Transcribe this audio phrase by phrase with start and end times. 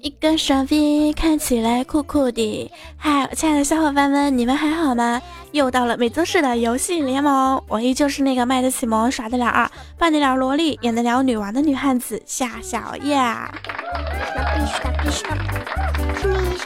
[0.00, 2.70] 一个傻逼看起来酷酷的。
[2.96, 5.20] 嗨，亲爱的小伙伴们，你们还好吗？
[5.52, 13.18] 又到了每周四的游戏联盟，我依旧是那个卖得起萌、耍得了二、扮得了萝莉、演得了女王的女汉子夏小叶。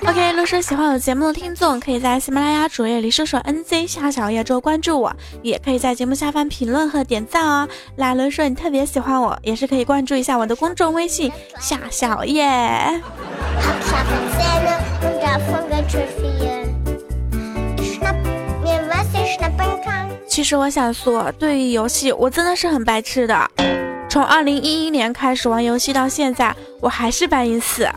[0.04, 7.68] OK，如果说喜欢我节目的听众，可以在喜马拉雅主页里搜索 NZ 夏小叶之后关注我，也可以在节目下方评论和点赞哦。
[7.96, 13.00] 来，如果说你特别喜欢我，也是可以关注一下我的公众微信夏小叶。
[20.26, 23.50] 其实我想说，对于游戏，我真的是很白痴的。
[24.12, 27.88] 从二零一一年开始玩游戏到现在，我还是白银四。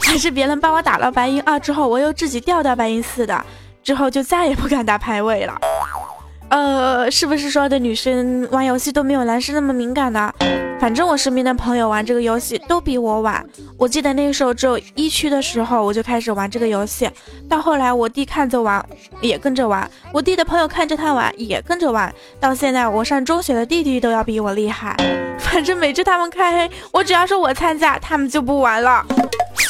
[0.00, 3.44] 还是别人帮我打了白银二之后，我又自己掉到白银四的，
[3.82, 5.60] 之后就再也不敢打排位了。
[6.50, 10.32] 呃，是不是说的女生玩游戏都没有男生那么敏感呢？
[10.80, 13.44] 反正我身边的朋友玩这个游戏都比我晚。
[13.76, 17.10] 我记得那个时候只有一区的时候，我就开始玩这个游戏。
[17.48, 18.84] 到后来我弟看着玩，
[19.20, 22.12] 也跟着玩；我弟的朋友看着他玩，也跟着玩。
[22.38, 24.96] 到现在我上中学的弟弟都要比我厉害。
[25.38, 29.04] 反正每次他们开黑，我只要说我参加，他们就不玩了。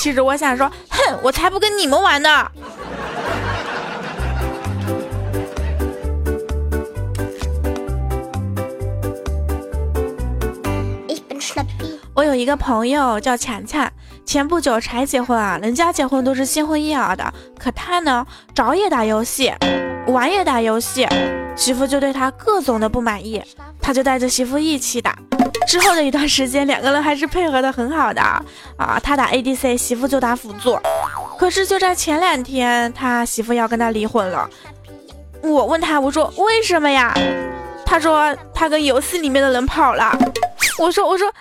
[0.01, 2.47] 其实我想说，哼，我才不跟你们玩呢。
[12.19, 13.89] 我有一个朋友叫强强，
[14.27, 19.55] 前不久才结婚啊，人家结婚都是新婚燕尔的，可他呢，早也打游戏，
[20.09, 21.07] 晚也打游戏，
[21.55, 23.41] 媳妇就对他各种的不满意，
[23.81, 25.17] 他就带着媳妇一起打。
[25.69, 28.99] 之后的一段时间，两个人还是配合的很好的啊。
[29.01, 30.77] 他打 ADC，媳妇就打辅助。
[31.39, 34.51] 可是就在前两天，他媳妇要跟他离婚了。
[35.41, 37.15] 我问他，我说为什么呀？
[37.87, 40.19] 他说他跟游戏里面的人跑了。
[40.81, 41.33] 我说我说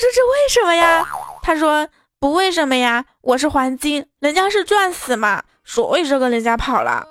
[0.00, 1.06] 这为什么呀？
[1.42, 1.88] 他说
[2.20, 7.06] 不为什么呀，我是黄金，人家是钻石嘛，所以说跟人家跑了。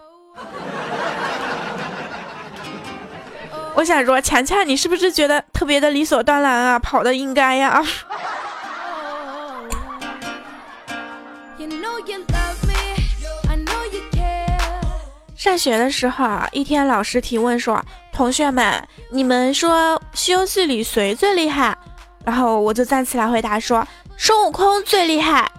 [3.75, 6.79] 我想说，强强，你是不是觉得特别的理所当然啊？
[6.79, 7.84] 跑的应该呀。
[15.35, 17.81] 上学的时候啊，一天老师提问说
[18.12, 21.76] ：“同学们，你们说《西游记》里谁最厉害？”
[22.27, 25.49] 然后我就站起来回答说：“孙悟空最厉害。”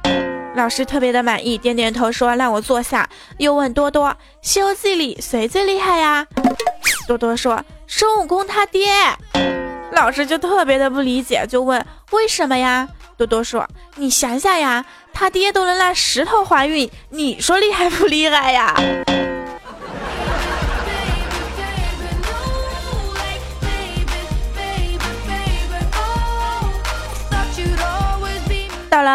[0.54, 3.08] 老师特别的满意，点点头说：“让我坐下。”
[3.38, 4.08] 又问多多
[4.42, 6.26] ：“《西游记》里谁最厉害呀？”
[7.08, 7.58] 多多说。
[7.86, 8.86] 孙悟空他爹，
[9.92, 12.86] 老师就特别的不理解，就问为什么呀？
[13.16, 18.74] 多多说：“你想想呀，他爹都能让石头怀孕，你说厉害不厉害呀？”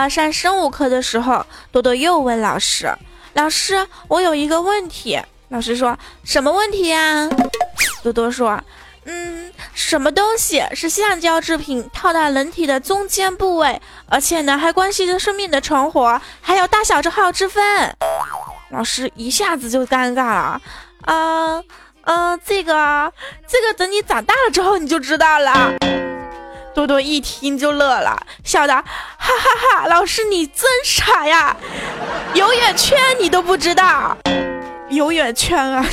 [0.02, 2.94] 了上生物课的时候，多多又问老师
[3.34, 7.30] ：“老师，我有一个问题。”老师说什么问题呀？
[8.02, 8.60] 多多说，
[9.06, 17.96] 嗯，什么东西是橡胶制品套在人体的中间部位，而且呢还关系着生命的存活，还有大小之号之分。
[18.70, 20.62] 老师一下子就尴尬了，
[21.02, 21.64] 啊，
[22.06, 23.14] 嗯，这个，
[23.48, 25.74] 这个等你长大了之后你就知道了。
[26.74, 28.84] 多多一听就乐了，笑的哈
[29.18, 31.56] 哈哈，老师你真傻呀，
[32.34, 34.18] 有眼圈你都不知道，
[34.90, 35.86] 有眼圈啊。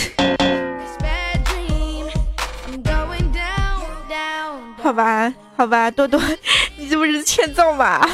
[4.82, 6.20] 好吧，好吧，多多，
[6.76, 8.08] 你这不是欠揍吗？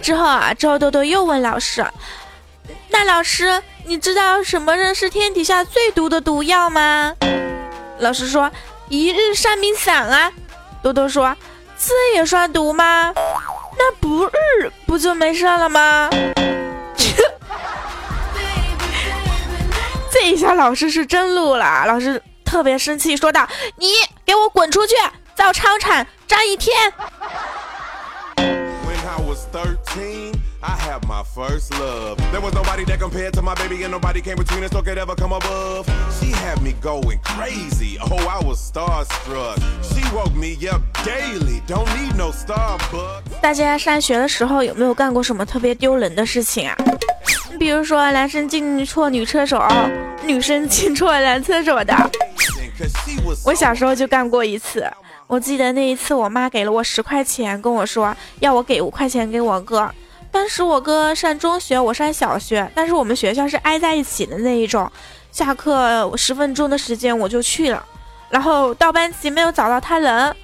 [0.00, 1.86] 之后啊，之后多多又问老师
[2.88, 7.14] ：“那老师，你知道什么人是天底下最毒的毒药吗？”
[8.00, 8.50] 老师说
[8.88, 10.32] ：“一日三米散啊。”
[10.82, 11.36] 多多说
[11.78, 13.12] ：“这也算毒吗？
[13.78, 16.10] 那不日不就没事了吗？”
[20.12, 22.22] 这一下老师是真怒了，老师。
[22.44, 23.48] 特别生气，说道
[23.80, 23.94] ：“你
[24.26, 24.94] 给我滚出去，
[25.34, 26.92] 造操场站一天。”
[30.64, 32.16] I have my first love.
[43.40, 46.76] 大家上学的时候有没有干过什么特别丢人的事情啊？
[47.58, 49.68] 比如说男生进错女厕所，
[50.24, 52.10] 女生进错男厕所的。
[53.44, 54.88] 我小时候就干过一次，
[55.26, 59.90] 我记得那一次，我妈给了我十块钱，跟我说要我给五块钱给我哥。
[60.32, 64.90] 当时我哥上中学，我上小学，但是我们学校是挨在一起的那一种。
[65.30, 67.84] 下课十分钟的时间我就去了，
[68.30, 70.34] 然后到班级没有找到他人，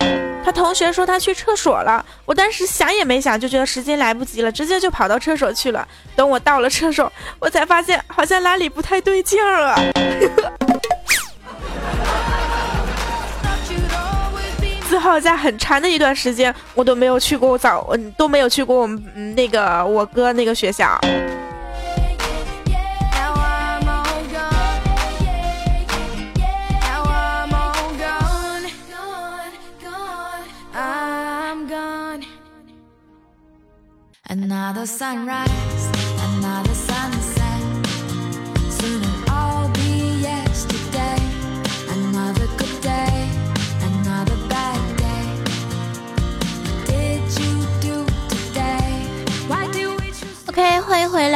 [0.44, 5.87] 他同学说他去厕所了，我当时想也没想，就觉得时间来不及了，直接就跑到厕所去了。
[6.14, 9.81] 等我到了厕所，我才发现好像哪里不太对劲儿啊。
[15.08, 20.99] 后在很长的一段时间，我都没有去过早，嗯，都没有去过我们那个我哥那个学校。
[21.00, 21.28] OK，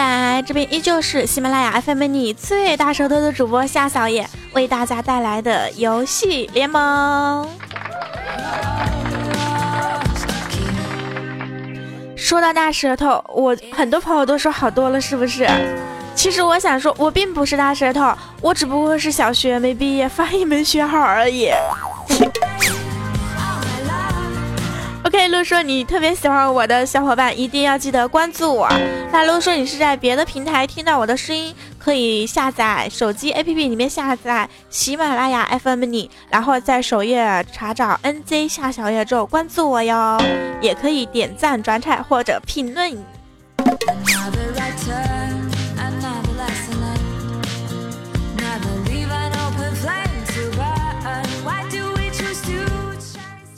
[0.03, 7.49] 来，这边依旧是喜马拉雅 FM 你最大舌头的主播夏小野为大家带来的游戏联盟。
[12.17, 15.49] 说到大舌头，我很多朋友都说好多了，是不是？
[16.17, 21.51] 其实我想说，我并不是大舌头，我只不过是小学没毕业，发音没学好而已。
[25.13, 28.67] OK，如果说你特别喜欢我的小伙伴，一定要记得关注我。
[29.13, 40.19] 那如果说你是在别的平台听到我的声音，可以下载手机 APP 里面下载喜马拉雅 FM 你，然后在首页查找 NZ 夏小页之后关注我哟。
[40.63, 42.97] 也可以点赞、转采或者评论。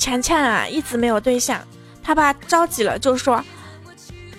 [0.04, 1.58] 强强啊，一直没有对象，
[2.02, 3.42] 他爸着急了，就说：“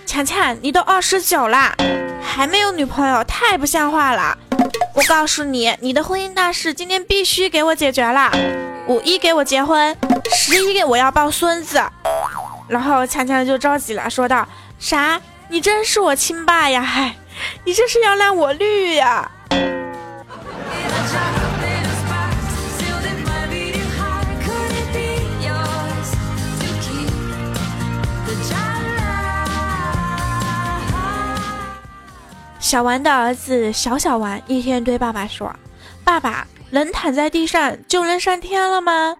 [0.05, 1.75] 强强，你都二十九了，
[2.21, 4.37] 还没有女朋友，太不像话了！
[4.93, 8.31] 我告诉你，你的婚姻大事今天必须给我解决了。
[8.87, 9.97] 五一给我结婚，
[10.31, 11.81] 十一给我要抱孙子。”
[12.69, 14.47] 然后强强就着急了，说道
[14.77, 15.19] ：“啥？
[15.49, 16.83] 你真是我亲爸呀？
[16.83, 17.15] 嗨，
[17.63, 19.31] 你这是要让我绿呀？”
[32.65, 35.55] 小丸的儿子小小丸一天对爸爸说
[36.03, 39.15] ：“爸爸，人躺在地上就能上天了吗？”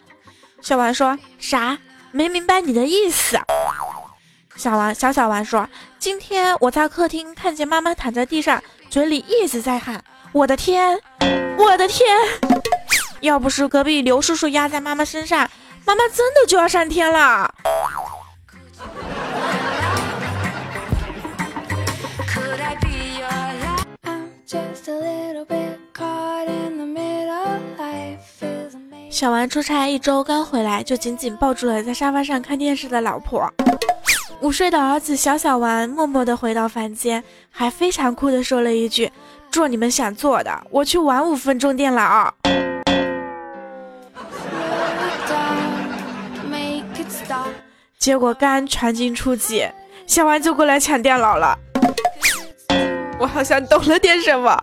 [0.63, 1.77] 小丸说：“啥？
[2.09, 3.39] 没明白你的意思。”
[4.57, 5.69] 小丸小小丸说
[6.00, 8.59] ：“今天我在客厅看见妈妈躺在地上，
[8.89, 10.03] 嘴里一直在喊
[10.33, 11.00] ：‘我的天，
[11.56, 12.18] 我的天！’
[13.21, 15.48] 要不是隔壁刘叔叔压在妈妈身上，
[15.86, 17.53] 妈妈真的就要上天了。”
[29.15, 33.50] 小丸出差一周刚回来，就紧紧抱住了在沙发上看电视的老婆。
[34.41, 39.09] 午睡的儿子小小丸默默地回到房间，还非常酷地说了一句
[39.50, 42.33] ：“做你们想做的，我去玩五分钟电脑。”
[47.97, 49.65] 结果刚传进出击，
[50.06, 51.57] 小丸就过来抢电脑了。
[53.17, 54.62] 我好像懂了点什么。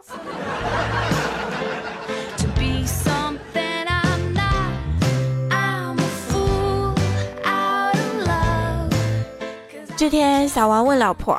[10.02, 11.38] 这天，小王问老婆：“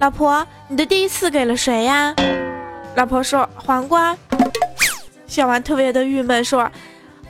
[0.00, 2.12] 老婆，你的第一次给了谁呀？”
[2.96, 4.16] 老婆说：“黄瓜。”
[5.28, 6.68] 小王特别的郁闷，说：“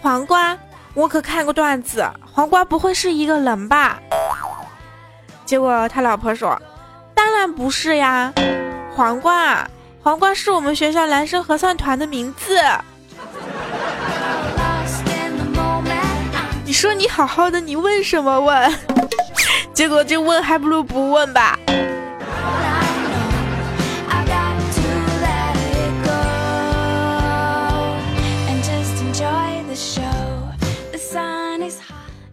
[0.01, 0.57] 黄瓜，
[0.95, 4.01] 我可看过段子，黄瓜不会是一个人吧？”
[5.45, 6.59] 结果他老婆说
[7.15, 8.33] ：“当然不是呀，
[8.97, 9.69] 黄瓜，
[10.03, 12.59] 黄瓜是我们学校男生合唱团的名字。”
[16.65, 18.75] 你说你好好的，你问什么问？
[19.81, 21.59] 结果就问，还不如不问吧。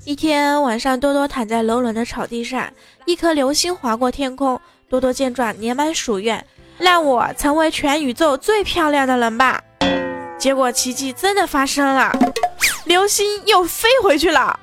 [0.04, 2.70] 一天晚上，多多躺在柔软的草地上，
[3.06, 4.60] 一颗流星划过天空。
[4.89, 6.46] 多多见状，连忙许愿，
[6.77, 9.63] 让我成为全宇宙最漂亮的人吧。
[10.38, 12.12] 结果奇迹真的发生了，
[12.84, 14.60] 流星又飞回去了。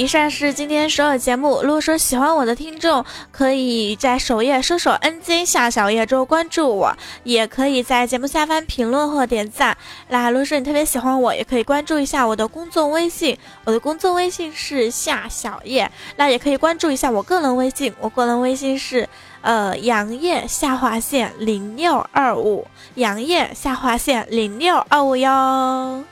[0.00, 1.60] 以上是今天所有节目。
[1.62, 9.76] 如果说喜欢我的听众，可以在首页搜索 “nj 夏小叶”之后关注我，也可以在节目下方评论或点赞。
[10.08, 15.92] 那如果说你特别喜欢我，也可以关注一下我的公众微信，我的公众微信是夏小叶。
[16.16, 19.06] 那也可以关注一下我个人微信，我个人微信是
[19.42, 26.02] 呃杨叶下划线零六二五，杨叶下划线零六二五哟。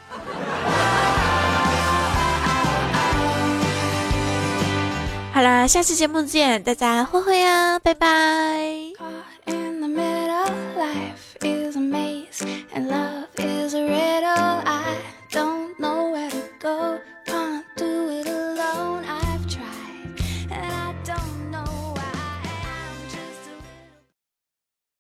[5.39, 8.88] 好啦，下期节目见，大家挥挥呀，拜拜。